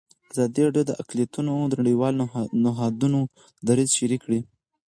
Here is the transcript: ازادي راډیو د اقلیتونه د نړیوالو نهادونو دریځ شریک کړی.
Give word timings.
ازادي 0.31 0.61
راډیو 0.65 0.87
د 0.87 0.91
اقلیتونه 1.01 1.51
د 1.67 1.73
نړیوالو 1.81 2.23
نهادونو 2.65 3.19
دریځ 3.67 3.89
شریک 3.97 4.21
کړی. 4.25 4.39